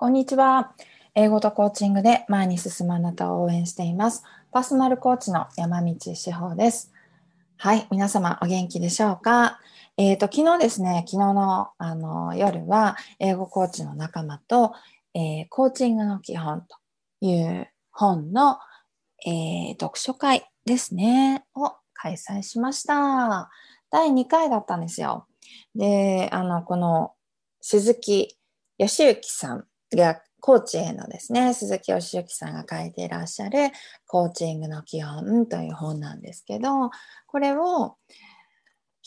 [0.00, 0.76] こんにちは。
[1.16, 4.22] 英語とコーチングで前に進むあなたを応援しています。
[4.52, 6.92] パーソナルコーチの山道志保です。
[7.56, 7.88] はい。
[7.90, 9.58] 皆様お元気でしょうか？
[9.96, 14.72] えっ、ー、と、昨日ですね、昨日のあの夜は英語コーチの仲間と、
[15.14, 16.76] えー、コーチングの基本と
[17.20, 18.58] いう本の、
[19.26, 23.50] えー、読書会ですね、を開催しました。
[23.90, 25.26] 第2回だったんですよ。
[25.74, 27.14] で、あの、この
[27.60, 28.38] 鈴木
[28.78, 29.64] 義行さん
[29.96, 33.70] がコーチへのですね、鈴木義之さんが書いていらっしゃる
[34.06, 36.90] コーチングの基本という本なんですけど、
[37.26, 37.96] これを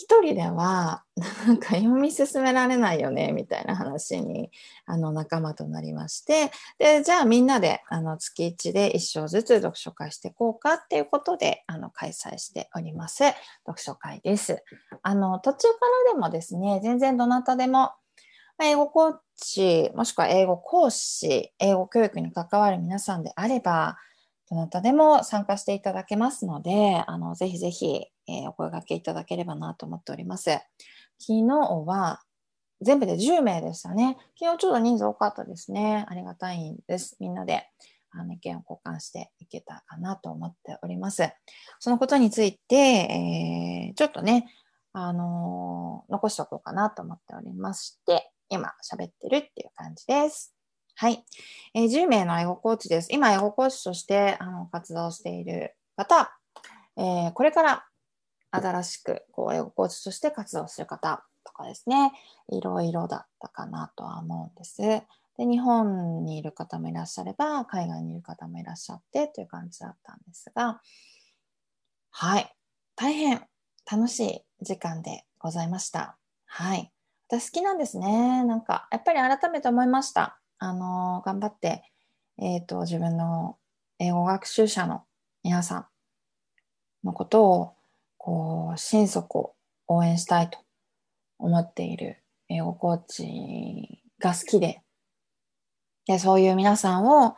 [0.01, 1.03] 一人では
[1.47, 4.49] なんか読み進められないよねみたいな話に
[4.85, 13.23] あの仲間となりましてでじゃあみんなであの月1で1章ずつ読書会していこうかっていうことであの開催しております
[13.65, 14.63] 読書会です。
[15.03, 17.91] あの途中からでもですね全然どなたでも
[18.61, 23.97] 英語コーチ、もしくは英語講師、英語教育に関わる皆さんであれば、
[24.49, 30.51] どなたでも参加していただけますので、あのぜひぜひ、えー、お声掛けいただければなと思っております。
[31.19, 31.45] 昨日
[31.85, 32.21] は
[32.81, 34.17] 全部で10名でしたね。
[34.37, 36.05] 昨日ちょっと人数多かったですね。
[36.09, 37.15] ありがたいんです。
[37.19, 37.65] みんなで
[38.11, 41.23] あの意見を交換していけたかなと思っております。
[41.79, 44.47] そのことについて、えー、ちょっとね、
[44.93, 50.53] あのー、残しておこうかなと思っておりまして、今喋ってるっていう感じです。
[50.95, 51.23] はい。
[51.73, 53.07] えー、10名の英語コーチです。
[53.11, 56.37] 今、英語コーチとしてあの活動している方、
[56.97, 57.85] えー、これから
[58.51, 62.11] 新しくこう英語コーチとして活動する方とかですね、
[62.51, 64.81] いろいろだったかなとは思うんです。
[64.81, 65.05] で、
[65.37, 70.81] 日本にいる方もいらっしゃれば、海外にいる方もいらっしゃってという感じだったんですが、
[72.11, 72.53] はい。
[72.97, 73.41] 大変
[73.89, 76.17] 楽しい時間でございました。
[76.45, 76.91] はい。
[77.31, 78.43] 私好きなんですね。
[78.43, 80.37] なんか、やっぱり改めて思いました。
[80.59, 81.89] あの、頑張って、
[82.37, 83.57] えっ、ー、と、自分の
[83.99, 85.03] 英語学習者の
[85.41, 85.85] 皆さん
[87.05, 87.73] のことを、
[88.17, 89.55] こう、心底
[89.87, 90.59] 応援したいと
[91.39, 92.17] 思っている
[92.49, 94.81] 英語コーチが好きで、
[96.07, 97.37] で、そういう皆さんを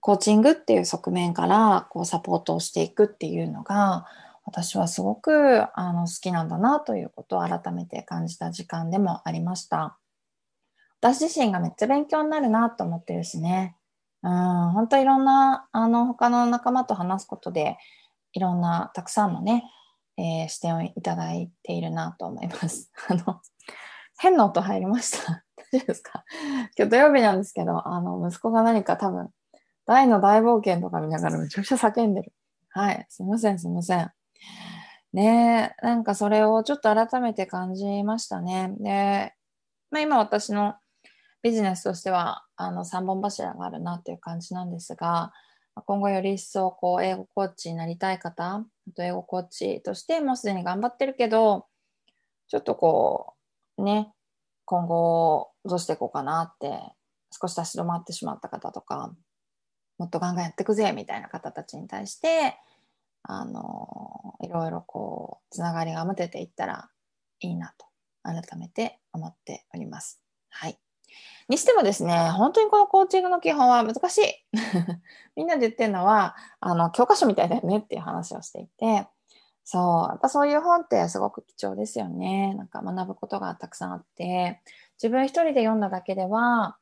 [0.00, 4.04] コーチングっていう側面からこうサポートをしていくっていうのが、
[4.48, 9.98] 私はすごくあの好きなんだなということを改めて感じた時間でもありました。
[11.00, 13.76] 私自身がめっちゃ勉強になるなと思ってるしね。
[14.22, 17.76] うん、本当いろんなあの他の仲間と話すことで
[18.32, 19.64] いろんなたくさんのね、
[20.16, 22.90] えー、視点をいただいているなと思います。
[23.08, 23.42] あの
[24.18, 25.44] 変な音入りました。
[25.70, 26.24] 大丈夫ですか？
[26.76, 29.28] 今日土曜日なんですけど、あの息子が何か多分
[29.84, 32.32] 大の大冒険とか見ながらめちゃくちゃ叫んでる。
[32.70, 34.10] はい、すいません、すいません。
[35.12, 38.74] ねなんかそれをちょっと改めて感じましたね。
[38.78, 39.34] で、
[39.90, 40.74] まあ、今私の
[41.42, 45.32] ビジネスとしてはあの3本柱があるなっていう感じなんですが、
[45.86, 51.66] 今後より一層こう英語コーチになりたい方、あと英語コーチとしてもうすでに頑張ってるけど、
[52.48, 53.34] ちょっとこ
[53.76, 54.12] う、ね、
[54.64, 56.80] 今後どうしていこうかなって
[57.30, 59.12] 少し立ち止まってしまった方とか、
[59.98, 62.56] もっとガンガンやってくぜみたいな方たちに対して、
[63.22, 66.88] あのいろいろこうつながりが持てていったら
[67.40, 67.86] いいなと
[68.22, 70.20] 改めて思っております。
[70.50, 70.78] はい。
[71.48, 74.22] にしてもですね、本当にこのコーチングの基本は難しい。
[75.34, 79.08] みんなで言ってるのは、あの、教科書みたいだよねっていう話をしていて、
[79.64, 82.54] そう、やっぱそういう本ってすごく貴重ですよね。
[82.54, 84.60] なんか学ぶことがたくさんあって、
[85.02, 86.76] 自分一人で読んだだけでは、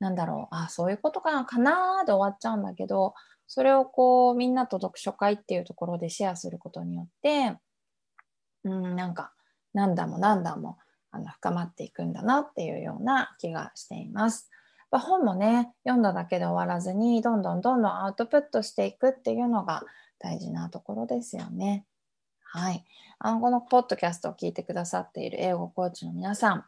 [0.00, 3.14] なんだろう、あ、そういうことかな、かなで終わっちゃうんだけど、
[3.48, 7.56] それをこうみんなと読書会っていうところでシェアすることによって
[8.64, 9.32] うんなんか
[9.74, 10.78] 何段も何段も
[11.10, 14.50] あの深まっていくんだなっていうような気がしています。
[14.90, 19.82] 本もね読んだだけで終わらずにどんどんどんどんアウトプットしていくっていうのが
[20.18, 21.84] 大事なところですよね。
[22.42, 22.84] はい。
[23.18, 26.64] あのこのポッドキャストを聞いてくださっている英語コーチの皆さん、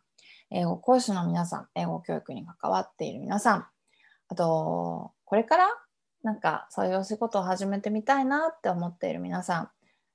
[0.51, 3.67] 英語講師の皆さん、英語教育に関わっている皆さん、
[4.29, 5.69] あと、これから
[6.23, 9.71] なんかそういうお仕事を始めてみたいなって思っている皆さん、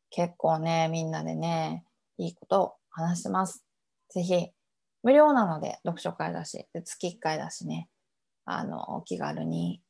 [0.09, 1.83] 結構ね、みんなでね、
[2.17, 3.65] いいことを話してます。
[4.09, 4.47] ぜひ、
[5.03, 7.89] 無料なので読書会だし、で月1回だしね、
[8.45, 9.81] あの、お気軽に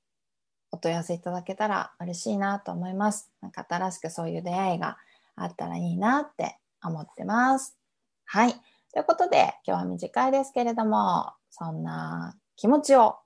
[0.71, 3.31] お問い合わせいただけたら嬉しいなと思います。
[3.41, 4.97] なんか新しくそういう出会いが
[5.35, 7.77] あったらいいなって思ってます。
[8.25, 8.53] はい。
[8.93, 13.17] ということで、今日は短いですけれども、そんな気持ちを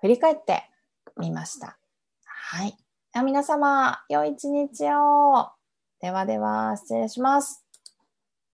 [0.00, 0.64] 振り返って
[1.16, 1.81] みました。
[2.54, 2.76] はい。
[3.24, 5.48] 皆様、良い一日を。
[6.02, 7.61] ではでは、失礼します。